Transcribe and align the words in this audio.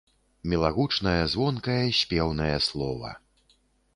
Мілагучнае, 0.53 1.19
звонкае, 1.33 1.85
спеўнае 2.01 2.55
слова! 2.71 3.15